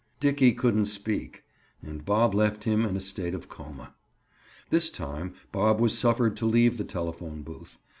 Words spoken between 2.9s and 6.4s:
a state of coma. This time Bob was suffered